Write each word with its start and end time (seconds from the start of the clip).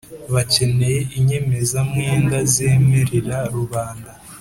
Bakeneye 0.33 0.99
inyemezamwenda 1.17 2.37
zemerera 2.53 3.37
rubanda 3.55 4.11